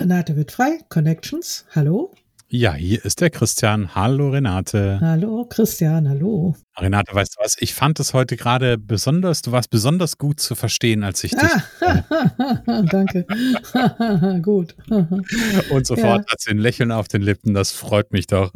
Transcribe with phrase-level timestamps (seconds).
[0.00, 2.14] Renate wird frei, Connections, hallo.
[2.48, 3.94] Ja, hier ist der Christian.
[3.94, 4.98] Hallo Renate.
[5.02, 6.56] Hallo Christian, hallo.
[6.78, 7.56] Renate, weißt du was?
[7.60, 11.50] Ich fand es heute gerade besonders, du warst besonders gut zu verstehen, als ich dich.
[11.82, 13.26] Ah, danke.
[14.42, 14.74] gut.
[14.88, 16.32] Und sofort ja.
[16.32, 18.50] hat sie ein Lächeln auf den Lippen, das freut mich doch.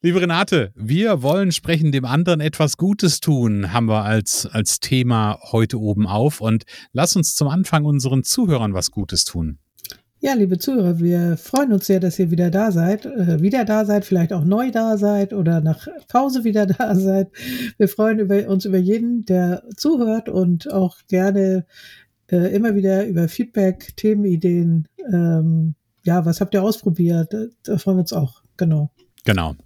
[0.00, 5.38] Liebe Renate, wir wollen sprechen, dem anderen etwas Gutes tun, haben wir als, als Thema
[5.52, 6.40] heute oben auf.
[6.40, 9.60] Und lass uns zum Anfang unseren Zuhörern was Gutes tun.
[10.24, 13.84] Ja, liebe Zuhörer, wir freuen uns sehr, dass ihr wieder da seid, äh, wieder da
[13.84, 17.32] seid, vielleicht auch neu da seid oder nach Pause wieder da seid.
[17.76, 21.66] Wir freuen über, uns über jeden, der zuhört und auch gerne
[22.30, 24.86] äh, immer wieder über Feedback, Themenideen.
[25.12, 27.34] Ähm, ja, was habt ihr ausprobiert?
[27.64, 28.92] Da freuen wir uns auch, genau.
[29.24, 29.56] Genau.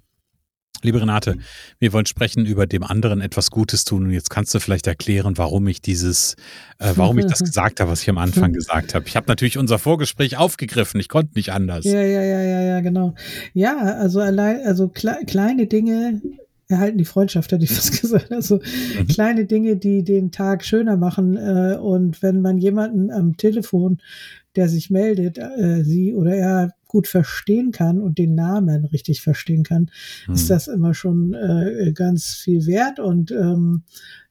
[0.82, 1.36] Liebe Renate,
[1.78, 5.38] wir wollen sprechen über dem anderen etwas Gutes tun und jetzt kannst du vielleicht erklären,
[5.38, 6.34] warum ich dieses,
[6.78, 9.06] äh, warum ich das gesagt habe, was ich am Anfang gesagt habe.
[9.06, 11.84] Ich habe natürlich unser Vorgespräch aufgegriffen, ich konnte nicht anders.
[11.84, 13.14] Ja, ja, ja, ja, ja, genau.
[13.54, 16.20] Ja, also allein, also kle kleine Dinge
[16.68, 18.32] erhalten die Freundschaft, hätte ich fast gesagt.
[18.32, 19.06] Also mhm.
[19.06, 21.36] kleine Dinge, die den Tag schöner machen.
[21.36, 23.98] Äh, und wenn man jemanden am Telefon,
[24.56, 29.64] der sich meldet, äh, sie oder er gut verstehen kann und den Namen richtig verstehen
[29.64, 29.90] kann,
[30.24, 30.32] hm.
[30.34, 33.82] ist das immer schon äh, ganz viel wert und ähm,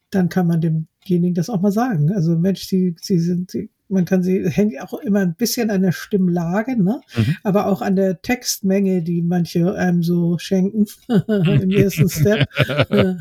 [0.10, 2.12] dann kann man demjenigen das auch mal sagen.
[2.12, 5.84] Also Mensch, sie, sie sind, sie man kann sie, hängt auch immer ein bisschen an
[5.84, 7.02] der Stimmlage, ne?
[7.16, 7.38] Mhm.
[7.44, 10.86] aber auch an der Textmenge, die manche einem so schenken
[11.28, 12.48] im ersten Step.
[12.90, 13.18] da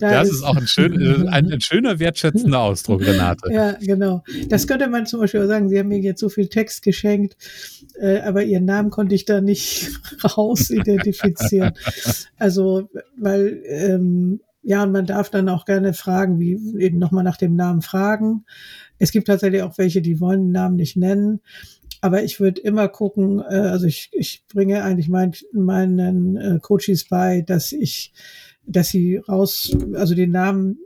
[0.00, 3.52] das ist, ist, auch ein, schön, äh, ein, ein, schöner, wertschätzender Ausdruck, Renate.
[3.52, 4.22] Ja, genau.
[4.48, 7.36] Das könnte man zum Beispiel auch sagen, Sie haben mir jetzt so viel Text geschenkt,
[7.98, 9.90] äh, aber Ihren Namen konnte ich da nicht
[10.22, 11.72] raus identifizieren.
[12.38, 17.38] Also, weil ähm, ja, und man darf dann auch gerne fragen, wie eben nochmal nach
[17.38, 18.44] dem Namen fragen.
[18.98, 21.40] Es gibt tatsächlich auch welche, die wollen den Namen nicht nennen.
[22.00, 27.08] Aber ich würde immer gucken, äh, also ich, ich bringe eigentlich mein, meinen äh, Coaches
[27.08, 28.12] bei, dass ich,
[28.66, 30.78] dass sie raus, also den Namen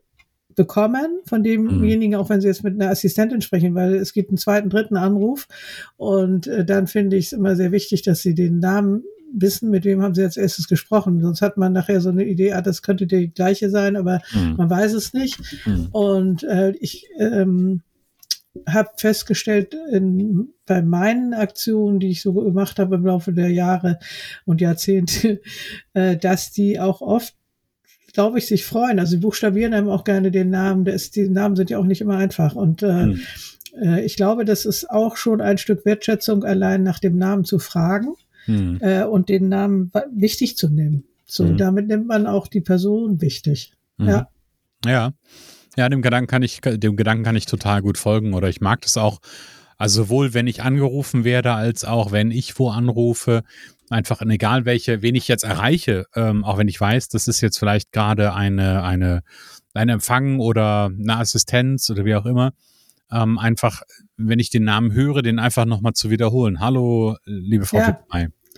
[0.54, 4.38] bekommen von demjenigen, auch wenn sie jetzt mit einer Assistentin sprechen, weil es gibt einen
[4.38, 5.48] zweiten, dritten Anruf.
[5.96, 9.84] Und äh, dann finde ich es immer sehr wichtig, dass sie den Namen wissen, mit
[9.84, 11.20] wem haben sie als erstes gesprochen.
[11.20, 14.56] Sonst hat man nachher so eine Idee, ah, das könnte die gleiche sein, aber mhm.
[14.56, 15.40] man weiß es nicht.
[15.66, 15.88] Mhm.
[15.92, 17.80] Und äh, ich ähm,
[18.66, 23.98] habe festgestellt in, bei meinen Aktionen, die ich so gemacht habe im Laufe der Jahre
[24.44, 25.40] und Jahrzehnte,
[25.94, 27.34] äh, dass die auch oft
[28.12, 28.98] glaube ich, sich freuen.
[28.98, 30.84] Also sie buchstabieren einem auch gerne den Namen.
[30.84, 32.54] Das, die Namen sind ja auch nicht immer einfach.
[32.54, 33.20] Und äh, mhm.
[33.80, 37.58] äh, ich glaube, das ist auch schon ein Stück Wertschätzung, allein nach dem Namen zu
[37.58, 38.14] fragen
[38.46, 38.78] mhm.
[38.80, 41.04] äh, und den Namen wichtig zu nehmen.
[41.24, 41.56] So, mhm.
[41.56, 43.72] damit nimmt man auch die Person wichtig.
[43.96, 44.08] Mhm.
[44.08, 44.28] Ja.
[44.84, 45.12] Ja.
[45.76, 48.82] Ja, dem Gedanken kann ich, dem Gedanken kann ich total gut folgen oder ich mag
[48.82, 49.20] das auch.
[49.78, 53.42] Also sowohl wenn ich angerufen werde, als auch wenn ich wo anrufe,
[53.88, 57.58] einfach egal welche, wen ich jetzt erreiche, ähm, auch wenn ich weiß, das ist jetzt
[57.58, 59.22] vielleicht gerade eine, eine,
[59.74, 62.52] ein Empfang oder eine Assistenz oder wie auch immer,
[63.10, 63.82] ähm, einfach,
[64.16, 66.60] wenn ich den Namen höre, den einfach nochmal zu wiederholen.
[66.60, 67.98] Hallo, liebe Frau ja.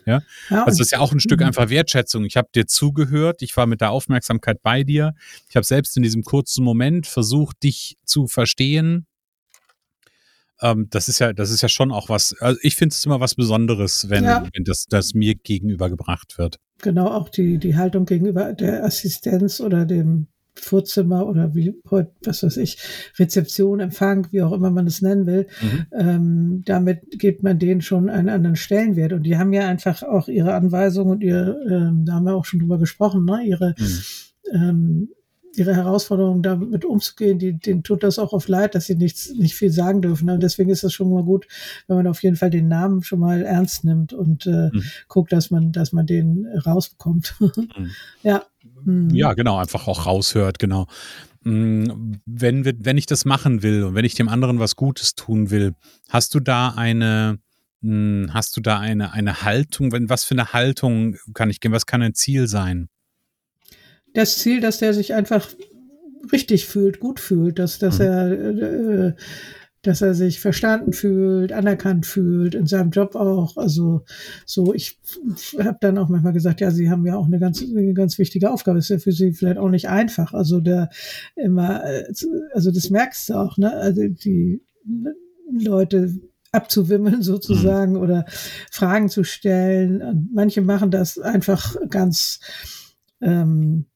[0.06, 0.22] Ja?
[0.50, 1.46] ja also das ist ja auch ein Stück mhm.
[1.46, 2.24] einfach Wertschätzung.
[2.24, 5.14] Ich habe dir zugehört, ich war mit der Aufmerksamkeit bei dir.
[5.48, 9.06] Ich habe selbst in diesem kurzen Moment versucht, dich zu verstehen.
[10.60, 12.34] Ähm, das ist ja, das ist ja schon auch was.
[12.40, 14.46] Also ich finde es immer was Besonderes, wenn, ja.
[14.52, 16.58] wenn das, das mir gegenübergebracht wird.
[16.82, 22.42] Genau, auch die, die Haltung gegenüber der Assistenz oder dem Vorzimmer oder wie heute, was
[22.42, 22.78] weiß ich,
[23.18, 25.86] Rezeption, Empfang, wie auch immer man es nennen will, mhm.
[25.92, 29.12] ähm, damit gibt man denen schon einen anderen Stellenwert.
[29.12, 32.44] Und die haben ja einfach auch ihre Anweisungen und ihr, ähm, da haben wir auch
[32.44, 34.00] schon drüber gesprochen, ne, ihre mhm.
[34.52, 35.08] ähm,
[35.56, 39.54] ihre Herausforderungen damit umzugehen, die, denen tut das auch oft leid, dass sie nichts, nicht
[39.54, 40.28] viel sagen dürfen.
[40.28, 41.46] Und deswegen ist es schon mal gut,
[41.86, 44.82] wenn man auf jeden Fall den Namen schon mal ernst nimmt und äh, mhm.
[45.08, 47.34] guckt, dass man, dass man den rausbekommt.
[47.40, 47.90] mhm.
[48.22, 48.44] Ja.
[48.84, 49.10] Mhm.
[49.10, 50.86] Ja, genau, einfach auch raushört, genau.
[51.42, 55.14] Mm, wenn, wir, wenn ich das machen will und wenn ich dem anderen was Gutes
[55.14, 55.74] tun will,
[56.08, 57.38] hast du da eine,
[57.82, 59.92] mm, hast du da eine, eine Haltung?
[60.08, 61.72] Was für eine Haltung kann ich gehen?
[61.72, 62.88] Was kann ein Ziel sein?
[64.14, 65.48] Das Ziel, dass der sich einfach
[66.32, 68.04] richtig fühlt, gut fühlt, dass, dass mhm.
[68.04, 69.14] er äh,
[69.86, 73.56] dass er sich verstanden fühlt, anerkannt fühlt, in seinem Job auch.
[73.56, 74.04] Also
[74.46, 74.98] so, ich
[75.58, 78.50] habe dann auch manchmal gesagt, ja, Sie haben ja auch eine ganz, eine ganz wichtige
[78.50, 78.78] Aufgabe.
[78.78, 80.32] Ist ja für Sie vielleicht auch nicht einfach.
[80.32, 80.90] Also der
[81.36, 81.82] immer,
[82.52, 83.72] also das merkst du auch, ne?
[83.72, 84.62] Also die
[85.50, 86.14] Leute
[86.52, 88.00] abzuwimmeln sozusagen mhm.
[88.00, 88.24] oder
[88.70, 90.02] Fragen zu stellen.
[90.02, 92.40] Und manche machen das einfach ganz
[93.20, 93.86] ähm,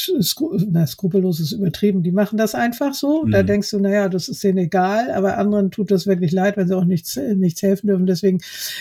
[0.00, 3.24] skru na, skrupellos ist übertrieben, die machen das einfach so.
[3.24, 3.30] Mhm.
[3.30, 6.68] Da denkst du, naja, das ist denen egal, aber anderen tut das wirklich leid, wenn
[6.68, 8.06] sie auch nichts, nichts helfen dürfen.
[8.06, 8.40] Deswegen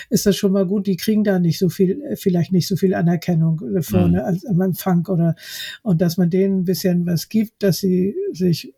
[0.10, 2.94] ist das schon mal gut, die kriegen da nicht so viel, vielleicht nicht so viel
[2.94, 4.26] Anerkennung vorne mhm.
[4.26, 5.36] als am Empfang oder,
[5.84, 8.74] und dass man denen ein bisschen was gibt, dass sie sich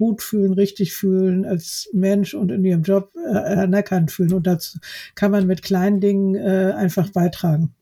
[0.00, 4.32] gut fühlen, richtig fühlen als Mensch und in ihrem Job äh, anerkannt fühlen.
[4.32, 4.78] Und dazu
[5.14, 7.74] kann man mit kleinen Dingen äh, einfach beitragen.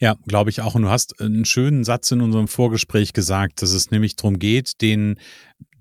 [0.00, 0.74] Ja, glaube ich auch.
[0.74, 4.80] Und du hast einen schönen Satz in unserem Vorgespräch gesagt, dass es nämlich darum geht,
[4.80, 5.18] den,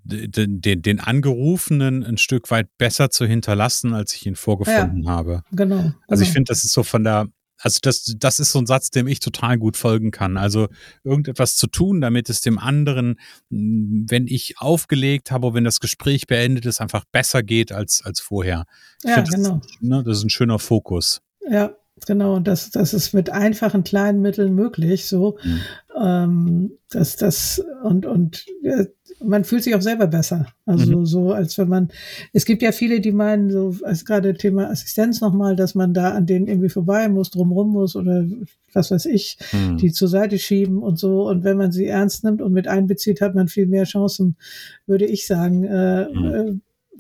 [0.04, 5.10] den, den, den Angerufenen ein Stück weit besser zu hinterlassen, als ich ihn vorgefunden ja,
[5.10, 5.44] habe.
[5.52, 5.94] Genau.
[6.08, 6.34] Also ich genau.
[6.34, 7.28] finde, das ist so von der,
[7.62, 10.36] also das, das ist so ein Satz, dem ich total gut folgen kann.
[10.36, 10.68] Also
[11.06, 13.20] irgendetwas zu tun, damit es dem anderen,
[13.50, 18.66] wenn ich aufgelegt habe, wenn das Gespräch beendet ist, einfach besser geht als, als vorher.
[19.04, 19.62] Ja, find, genau.
[19.64, 21.22] Das, ne, das ist ein schöner Fokus.
[21.50, 21.72] Ja,
[22.06, 25.62] Genau, und das, das ist mit einfachen kleinen Mitteln möglich, so, mhm.
[26.00, 28.86] ähm, dass das, und, und ja,
[29.24, 30.48] man fühlt sich auch selber besser.
[30.66, 31.06] Also mhm.
[31.06, 31.90] so, als wenn man,
[32.34, 36.12] es gibt ja viele, die meinen, so, als gerade Thema Assistenz nochmal, dass man da
[36.12, 38.26] an denen irgendwie vorbei muss, drumrum muss oder
[38.74, 39.78] was weiß ich, mhm.
[39.78, 41.28] die zur Seite schieben und so.
[41.28, 44.38] Und wenn man sie ernst nimmt und mit einbezieht, hat man viel mehr Chancen,
[44.86, 46.26] würde ich sagen, äh, mhm.
[46.26, 46.54] äh,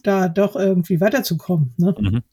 [0.03, 1.73] da doch irgendwie weiterzukommen.
[1.77, 2.23] Ne?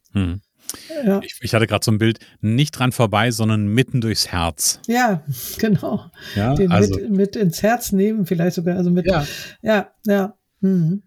[1.04, 1.20] Ja.
[1.22, 4.80] Ich, ich, hatte gerade so ein Bild, nicht dran vorbei, sondern mitten durchs Herz.
[4.86, 5.22] Ja,
[5.58, 6.10] genau.
[6.34, 9.26] Ja, Den also, mit, mit ins Herz nehmen, vielleicht sogar, also mit, ja,
[9.62, 9.90] ja.
[10.06, 10.34] ja.
[10.60, 11.02] Mhm.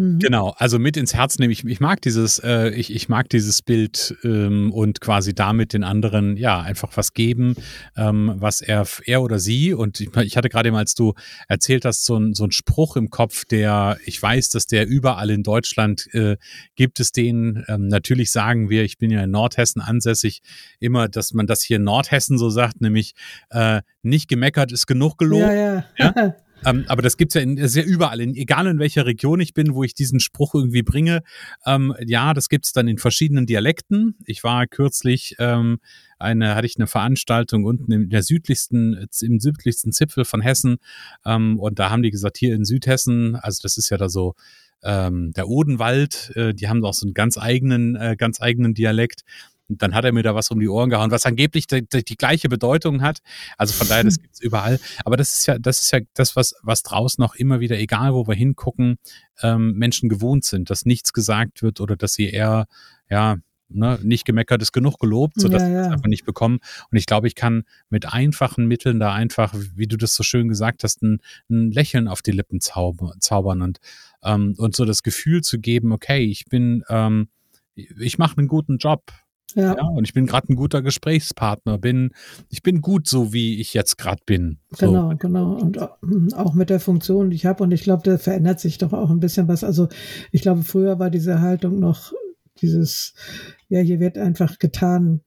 [0.00, 0.18] Mhm.
[0.18, 3.60] Genau, also mit ins Herz nehme ich, ich mag dieses, äh, ich, ich mag dieses
[3.60, 7.54] Bild ähm, und quasi damit den anderen ja einfach was geben,
[7.98, 11.12] ähm, was er, er oder sie und ich, ich hatte gerade eben, als du
[11.48, 15.28] erzählt hast, so ein, so ein Spruch im Kopf, der, ich weiß, dass der überall
[15.28, 16.38] in Deutschland äh,
[16.76, 20.40] gibt es den, ähm, natürlich sagen wir, ich bin ja in Nordhessen ansässig,
[20.78, 23.12] immer, dass man das hier in Nordhessen so sagt, nämlich
[23.50, 25.42] äh, nicht gemeckert ist genug gelobt.
[25.42, 25.84] Ja, ja.
[25.98, 26.36] ja?
[26.66, 29.40] Ähm, aber das gibt's ja, in, das ist ja überall, in, egal in welcher Region
[29.40, 31.22] ich bin, wo ich diesen Spruch irgendwie bringe.
[31.64, 34.16] Ähm, ja, das gibt's dann in verschiedenen Dialekten.
[34.26, 35.78] Ich war kürzlich, ähm,
[36.18, 40.76] eine, hatte ich eine Veranstaltung unten in der südlichsten, im südlichsten Zipfel von Hessen.
[41.24, 44.34] Ähm, und da haben die gesagt, hier in Südhessen, also das ist ja da so,
[44.82, 49.22] ähm, der Odenwald, äh, die haben auch so einen ganz eigenen, äh, ganz eigenen Dialekt.
[49.70, 52.04] Und dann hat er mir da was um die Ohren gehauen, was angeblich die, die,
[52.04, 53.20] die gleiche Bedeutung hat.
[53.56, 54.22] Also von daher, das hm.
[54.22, 54.80] gibt's überall.
[55.04, 58.12] Aber das ist ja, das ist ja das, was, was draußen noch immer wieder, egal
[58.12, 58.98] wo wir hingucken,
[59.42, 62.66] ähm, Menschen gewohnt sind, dass nichts gesagt wird oder dass sie eher,
[63.08, 63.36] ja,
[63.72, 65.74] Ne, nicht gemeckert ist genug gelobt, sodass ja, ja.
[65.74, 66.58] sie es einfach nicht bekommen.
[66.90, 70.48] Und ich glaube, ich kann mit einfachen Mitteln da einfach, wie du das so schön
[70.48, 73.78] gesagt hast, ein, ein Lächeln auf die Lippen zaubern und,
[74.24, 77.28] ähm, und so das Gefühl zu geben, okay, ich bin, ähm,
[77.74, 79.12] ich mache einen guten Job.
[79.54, 79.76] Ja.
[79.76, 79.84] ja.
[79.84, 82.10] und ich bin gerade ein guter Gesprächspartner, bin,
[82.48, 84.58] ich bin gut so, wie ich jetzt gerade bin.
[84.78, 85.54] Genau, genau.
[85.54, 85.78] Und
[86.34, 87.62] auch mit der Funktion, die ich habe.
[87.62, 89.64] Und ich glaube, da verändert sich doch auch ein bisschen was.
[89.64, 89.88] Also
[90.32, 92.12] ich glaube, früher war diese Haltung noch
[92.60, 93.14] dieses,
[93.68, 95.20] ja, hier wird einfach getan,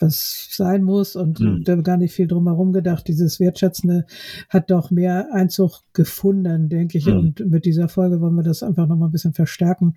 [0.00, 1.62] was sein muss und hm.
[1.64, 3.06] da gar nicht viel drum herum gedacht.
[3.08, 4.06] Dieses Wertschätzende
[4.48, 7.06] hat doch mehr Einzug gefunden, denke ich.
[7.06, 7.18] Hm.
[7.18, 9.94] Und mit dieser Folge wollen wir das einfach nochmal ein bisschen verstärken,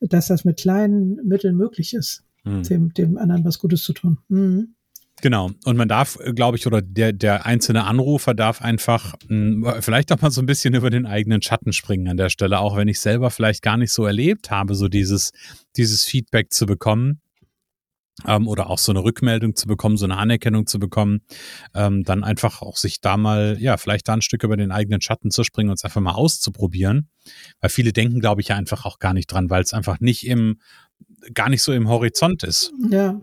[0.00, 2.62] dass das mit kleinen Mitteln möglich ist mhm.
[2.64, 4.18] dem, dem anderen was Gutes zu tun.
[4.28, 4.74] Mhm.
[5.20, 5.50] Genau.
[5.64, 10.12] Und man darf, glaube ich, oder der, der einzelne Anrufer darf einfach mh, hm, vielleicht
[10.12, 12.88] auch mal so ein bisschen über den eigenen Schatten springen an der Stelle, auch wenn
[12.88, 15.32] ich selber vielleicht gar nicht so erlebt habe, so dieses,
[15.76, 17.20] dieses Feedback zu bekommen.
[18.26, 21.20] Ähm, oder auch so eine Rückmeldung zu bekommen, so eine Anerkennung zu bekommen,
[21.72, 25.00] ähm, dann einfach auch sich da mal, ja, vielleicht da ein Stück über den eigenen
[25.00, 27.10] Schatten zu springen und es einfach mal auszuprobieren.
[27.60, 30.26] Weil viele denken, glaube ich, ja einfach auch gar nicht dran, weil es einfach nicht
[30.26, 30.58] im
[31.34, 32.72] gar nicht so im Horizont ist.
[32.90, 33.20] Ja.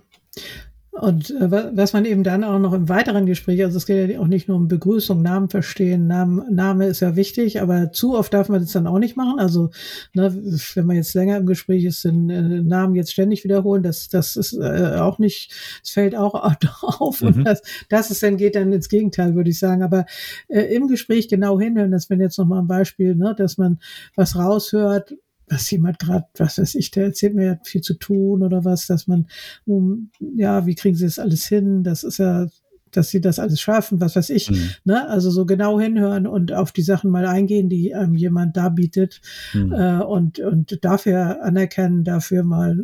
[0.97, 4.19] Und äh, was man eben dann auch noch im weiteren Gespräch, also es geht ja
[4.19, 8.33] auch nicht nur um Begrüßung, Namen verstehen, Namen, Name ist ja wichtig, aber zu oft
[8.33, 9.37] darf man das dann auch nicht machen.
[9.37, 9.71] Also
[10.13, 10.33] ne,
[10.73, 14.37] wenn man jetzt länger im Gespräch ist, den äh, Namen jetzt ständig wiederholen, das, das
[14.37, 15.51] ist äh, auch nicht,
[15.83, 16.33] es fällt auch
[16.81, 17.21] auf.
[17.21, 17.27] Mhm.
[17.27, 19.83] Und das, das ist dann geht dann ins Gegenteil, würde ich sagen.
[19.83, 20.05] Aber
[20.47, 23.79] äh, im Gespräch genau hinhören, das wäre jetzt nochmal ein Beispiel, ne, dass man
[24.15, 25.13] was raushört,
[25.47, 28.87] was jemand gerade, was weiß ich, der erzählt mir, ja viel zu tun oder was,
[28.87, 29.27] dass man,
[29.65, 31.83] um, ja, wie kriegen sie das alles hin?
[31.83, 32.47] Das ist ja,
[32.91, 34.49] dass sie das alles schaffen, was weiß ich.
[34.49, 34.69] Mhm.
[34.85, 35.07] Ne?
[35.07, 39.21] Also so genau hinhören und auf die Sachen mal eingehen, die einem jemand da bietet
[39.53, 39.71] mhm.
[39.73, 42.83] äh, und, und dafür anerkennen, dafür mal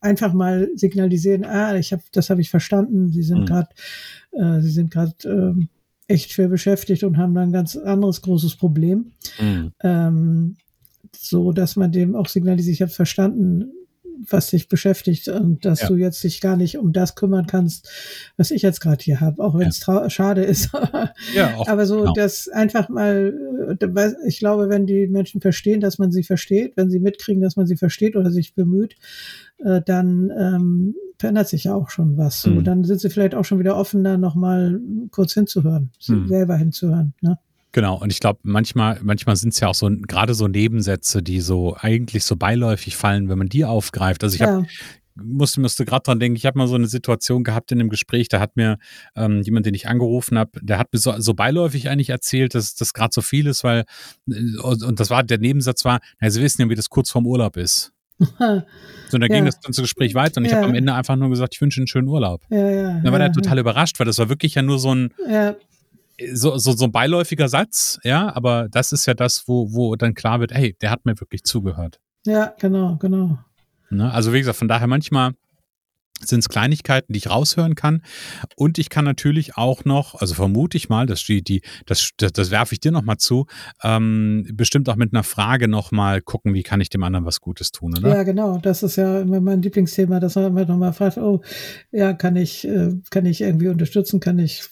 [0.00, 3.46] einfach mal signalisieren, ah, ich habe, das habe ich verstanden, sie sind mhm.
[3.46, 3.68] gerade,
[4.32, 5.66] äh, sie sind gerade äh,
[6.12, 9.12] echt schwer beschäftigt und haben da ein ganz anderes großes Problem.
[9.38, 9.72] Mhm.
[9.82, 10.56] Ähm,
[11.16, 13.72] so dass man dem auch signalisiert, ich habe verstanden,
[14.28, 15.88] was dich beschäftigt und dass ja.
[15.88, 17.88] du jetzt dich gar nicht um das kümmern kannst,
[18.36, 20.10] was ich jetzt gerade hier habe, auch wenn es ja.
[20.10, 20.70] schade ist.
[21.34, 22.12] ja, auch, Aber so, genau.
[22.12, 26.90] dass einfach mal, äh, ich glaube, wenn die Menschen verstehen, dass man sie versteht, wenn
[26.90, 28.96] sie mitkriegen, dass man sie versteht oder sich bemüht,
[29.58, 32.46] äh, dann ähm, verändert sich ja auch schon was.
[32.46, 32.54] Mhm.
[32.54, 36.28] So, dann sind sie vielleicht auch schon wieder offen, da nochmal kurz hinzuhören, mhm.
[36.28, 37.14] selber hinzuhören.
[37.20, 37.38] Ne?
[37.72, 41.40] Genau, und ich glaube, manchmal, manchmal sind es ja auch so gerade so Nebensätze, die
[41.40, 44.24] so eigentlich so beiläufig fallen, wenn man die aufgreift.
[44.24, 44.66] Also ich habe ja
[45.22, 48.28] musste, musste gerade dran denken, ich habe mal so eine Situation gehabt in einem Gespräch,
[48.28, 48.78] da hat mir
[49.16, 52.74] ähm, jemand, den ich angerufen habe, der hat mir so, so beiläufig eigentlich erzählt, dass
[52.74, 53.84] das gerade so viel ist, weil,
[54.28, 57.10] äh, und, und, das war, der Nebensatz war, na, Sie wissen ja, wie das kurz
[57.10, 57.92] vorm Urlaub ist.
[58.18, 59.26] so, und da ja.
[59.28, 60.58] ging das ganze Gespräch weiter und ich ja.
[60.58, 62.42] habe am Ende einfach nur gesagt, ich wünsche einen schönen Urlaub.
[62.50, 65.12] Ja, ja, dann war der total überrascht, weil das war wirklich ja nur so ein,
[66.32, 70.14] so, so, so ein beiläufiger Satz, ja, aber das ist ja das, wo, wo dann
[70.14, 72.00] klar wird, hey, der hat mir wirklich zugehört.
[72.26, 73.38] Ja, genau, genau.
[73.90, 74.12] Ne?
[74.12, 75.32] Also wie gesagt, von daher manchmal
[76.22, 78.02] sind es Kleinigkeiten, die ich raushören kann.
[78.56, 82.50] Und ich kann natürlich auch noch, also vermute ich mal, die, die das, das, das
[82.50, 83.46] werfe ich dir nochmal zu,
[83.82, 87.72] ähm, bestimmt auch mit einer Frage nochmal gucken, wie kann ich dem anderen was Gutes
[87.72, 88.16] tun, oder?
[88.16, 88.58] Ja, genau.
[88.58, 91.40] Das ist ja immer mein Lieblingsthema, dass man immer nochmal fragt, oh,
[91.90, 94.68] ja, kann ich, äh, kann ich irgendwie unterstützen, kann ich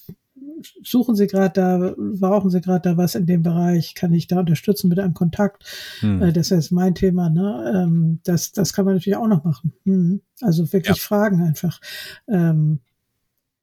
[0.83, 4.41] suchen Sie gerade da, brauchen Sie gerade da was in dem Bereich, kann ich da
[4.41, 5.65] unterstützen mit einem Kontakt?
[6.01, 6.23] Hm.
[6.23, 7.73] Äh, das ist mein Thema, ne?
[7.75, 9.73] Ähm, das, das kann man natürlich auch noch machen.
[9.85, 10.21] Hm.
[10.41, 11.03] Also wirklich ja.
[11.03, 11.81] fragen einfach,
[12.29, 12.81] ähm,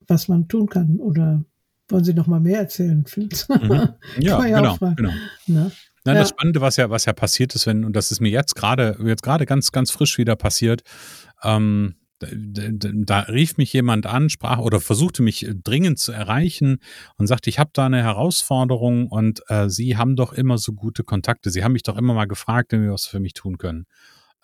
[0.07, 1.43] was man tun kann oder
[1.89, 3.05] wollen Sie noch mal mehr erzählen?
[3.15, 3.89] Mhm.
[4.19, 5.11] Ja, ja genau, genau.
[5.47, 5.71] Ne?
[6.05, 6.21] Nein, ja.
[6.21, 8.97] das Spannende, was ja, was ja passiert ist, wenn, und das ist mir jetzt gerade,
[9.03, 10.83] jetzt gerade ganz, ganz frisch wieder passiert,
[11.43, 16.79] ähm, da, da, da, rief mich jemand an, sprach oder versuchte mich dringend zu erreichen
[17.17, 21.03] und sagte, ich habe da eine Herausforderung und äh, Sie haben doch immer so gute
[21.03, 21.49] Kontakte.
[21.49, 23.85] Sie haben mich doch immer mal gefragt, wenn wir was für mich tun können.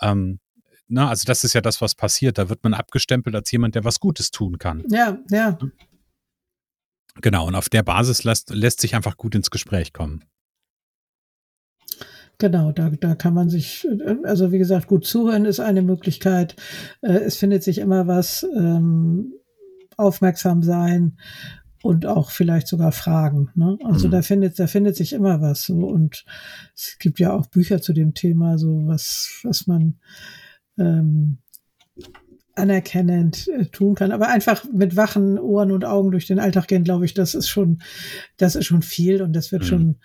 [0.01, 0.39] Ähm,
[0.87, 2.37] na, also das ist ja das, was passiert.
[2.37, 4.83] Da wird man abgestempelt als jemand, der was Gutes tun kann.
[4.89, 5.57] Ja, ja.
[7.21, 10.25] Genau, und auf der Basis lässt, lässt sich einfach gut ins Gespräch kommen.
[12.41, 13.87] Genau, da, da kann man sich,
[14.23, 16.55] also wie gesagt, gut zuhören ist eine Möglichkeit.
[17.01, 19.33] Äh, es findet sich immer was, ähm,
[19.95, 21.17] aufmerksam sein
[21.83, 23.51] und auch vielleicht sogar Fragen.
[23.53, 23.77] Ne?
[23.83, 24.11] Also mhm.
[24.11, 26.25] da findet, da findet sich immer was so und
[26.75, 29.99] es gibt ja auch Bücher zu dem Thema, so was, was man
[30.79, 31.37] ähm,
[32.55, 34.11] anerkennend äh, tun kann.
[34.11, 37.49] Aber einfach mit wachen Ohren und Augen durch den Alltag gehen, glaube ich, das ist
[37.49, 37.83] schon,
[38.37, 39.67] das ist schon viel und das wird mhm.
[39.67, 39.95] schon,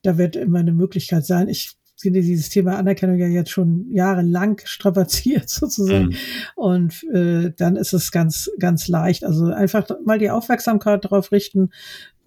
[0.00, 1.48] da wird immer eine Möglichkeit sein.
[1.48, 1.76] Ich
[2.10, 6.06] dieses Thema Anerkennung ja jetzt schon jahrelang strapaziert sozusagen.
[6.06, 6.16] Mhm.
[6.56, 9.24] Und äh, dann ist es ganz, ganz leicht.
[9.24, 11.70] Also einfach mal die Aufmerksamkeit darauf richten,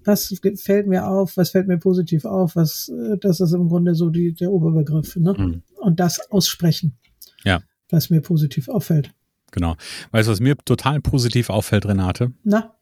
[0.04, 3.96] was fällt mir auf, was fällt mir positiv auf, was, äh, das ist im Grunde
[3.96, 5.16] so die, der Oberbegriff.
[5.16, 5.34] Ne?
[5.38, 5.64] Mhm.
[5.78, 6.98] Und das aussprechen,
[7.44, 7.62] ja.
[7.90, 9.12] was mir positiv auffällt.
[9.52, 9.76] Genau.
[10.12, 12.34] Weißt du, was mir total positiv auffällt, Renate?
[12.44, 12.76] Na?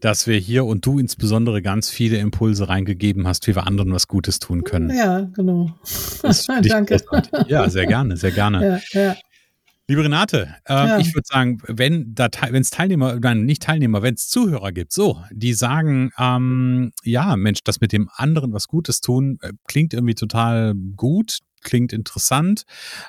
[0.00, 4.08] Dass wir hier und du insbesondere ganz viele Impulse reingegeben hast, wie wir anderen was
[4.08, 4.96] Gutes tun können.
[4.96, 5.70] Ja, genau.
[6.46, 7.00] Danke.
[7.48, 8.80] Ja, sehr gerne, sehr gerne.
[8.92, 9.16] Ja, ja.
[9.90, 10.98] Liebe Renate, äh, ja.
[10.98, 12.14] ich würde sagen, wenn
[12.52, 17.60] es Teilnehmer, nein, nicht Teilnehmer, wenn es Zuhörer gibt, so, die sagen, ähm, ja, Mensch,
[17.64, 22.64] das mit dem anderen was Gutes tun, äh, klingt irgendwie total gut, klingt interessant.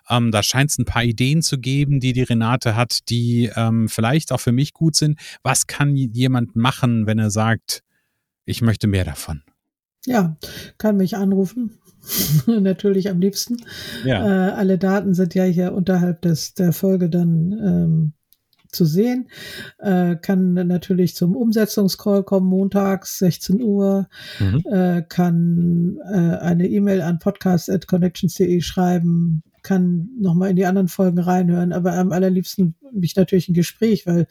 [0.09, 3.89] Ähm, da scheint es ein paar Ideen zu geben, die die Renate hat, die ähm,
[3.89, 5.19] vielleicht auch für mich gut sind.
[5.43, 7.83] Was kann jemand machen, wenn er sagt,
[8.45, 9.43] ich möchte mehr davon?
[10.05, 10.37] Ja,
[10.77, 11.79] kann mich anrufen.
[12.47, 13.57] Natürlich am liebsten.
[14.05, 14.25] Ja.
[14.25, 18.13] Äh, alle Daten sind ja hier unterhalb des, der Folge dann ähm,
[18.71, 19.29] zu sehen.
[19.77, 24.07] Äh, kann natürlich zum Umsetzungscall kommen, montags 16 Uhr.
[24.39, 24.63] Mhm.
[24.71, 29.43] Äh, kann äh, eine E-Mail an podcast.connections.de schreiben.
[29.63, 31.73] Kann nochmal in die anderen Folgen reinhören.
[31.73, 34.27] Aber am allerliebsten mich natürlich ein Gespräch, weil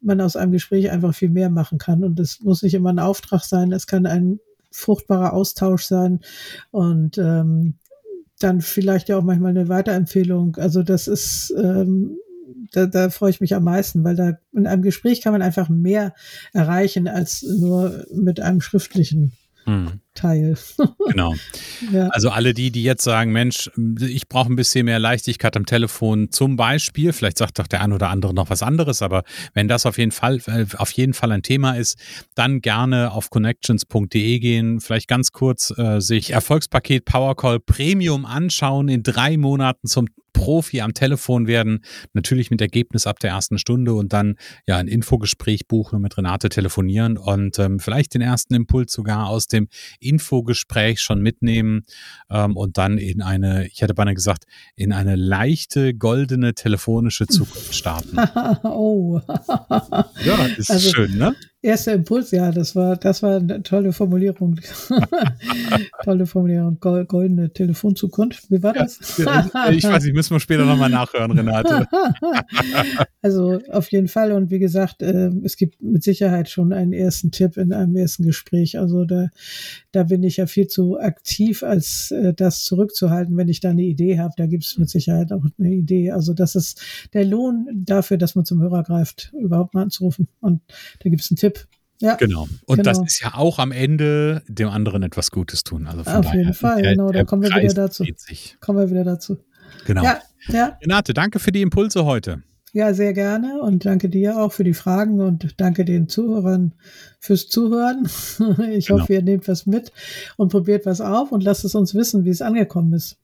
[0.00, 2.04] man aus einem Gespräch einfach viel mehr machen kann.
[2.04, 4.40] Und es muss nicht immer ein Auftrag sein, es kann ein
[4.70, 6.20] fruchtbarer Austausch sein
[6.70, 7.74] und ähm,
[8.38, 10.56] dann vielleicht ja auch manchmal eine Weiterempfehlung.
[10.56, 12.18] Also das ist, ähm,
[12.76, 15.70] da, da freue ich mich am meisten, weil da in einem Gespräch kann man einfach
[15.70, 16.14] mehr
[16.52, 19.32] erreichen als nur mit einem schriftlichen
[19.64, 20.00] hm.
[20.14, 20.58] Teil.
[21.08, 21.34] genau.
[21.90, 22.08] Ja.
[22.08, 26.30] Also alle die, die jetzt sagen, Mensch, ich brauche ein bisschen mehr Leichtigkeit am Telefon
[26.30, 29.86] zum Beispiel, vielleicht sagt doch der ein oder andere noch was anderes, aber wenn das
[29.86, 31.98] auf jeden Fall, äh, auf jeden Fall ein Thema ist,
[32.34, 39.02] dann gerne auf connections.de gehen, vielleicht ganz kurz äh, sich Erfolgspaket Powercall Premium anschauen, in
[39.02, 40.06] drei Monaten zum
[40.36, 41.80] Profi am Telefon werden,
[42.12, 46.16] natürlich mit Ergebnis ab der ersten Stunde und dann ja ein Infogespräch buchen und mit
[46.16, 51.84] Renate telefonieren und ähm, vielleicht den ersten Impuls sogar aus dem Infogespräch schon mitnehmen
[52.30, 57.74] ähm, und dann in eine, ich hätte beinahe gesagt, in eine leichte, goldene telefonische Zukunft
[57.74, 58.16] starten.
[58.62, 59.20] oh.
[60.24, 61.34] ja, ist also, schön, ne?
[61.66, 64.60] Erster Impuls, ja, das war, das war eine tolle Formulierung.
[66.04, 68.48] tolle Formulierung, goldene Telefonzukunft.
[68.52, 69.18] Wie war das?
[69.18, 71.88] Ja, ich weiß nicht, müssen wir später nochmal nachhören, Renate.
[73.22, 74.30] also auf jeden Fall.
[74.30, 78.22] Und wie gesagt, äh, es gibt mit Sicherheit schon einen ersten Tipp in einem ersten
[78.22, 78.78] Gespräch.
[78.78, 79.26] Also da,
[79.90, 83.82] da bin ich ja viel zu aktiv, als äh, das zurückzuhalten, wenn ich da eine
[83.82, 84.34] Idee habe.
[84.36, 86.12] Da gibt es mit Sicherheit auch eine Idee.
[86.12, 86.80] Also das ist
[87.12, 90.28] der Lohn dafür, dass man zum Hörer greift, überhaupt mal anzurufen.
[90.38, 90.60] Und
[91.02, 91.55] da gibt es einen Tipp
[92.00, 92.48] ja, genau.
[92.66, 92.90] Und genau.
[92.90, 95.86] das ist ja auch am Ende dem anderen etwas Gutes tun.
[95.86, 97.10] Also Auf jeden Fall, der, genau.
[97.10, 98.04] Da kommen wir wieder dazu.
[98.60, 99.38] Kommen wir wieder dazu.
[99.86, 100.02] Genau.
[100.02, 100.78] Ja, ja.
[100.82, 102.42] Renate, danke für die Impulse heute.
[102.72, 106.74] Ja, sehr gerne und danke dir auch für die Fragen und danke den Zuhörern
[107.20, 108.06] fürs Zuhören.
[108.70, 109.00] Ich genau.
[109.00, 109.92] hoffe, ihr nehmt was mit
[110.36, 113.16] und probiert was auf und lasst es uns wissen, wie es angekommen ist.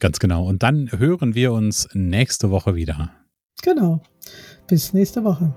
[0.00, 0.46] Ganz genau.
[0.46, 3.10] Und dann hören wir uns nächste Woche wieder.
[3.62, 4.02] Genau.
[4.66, 5.56] Bis nächste Woche.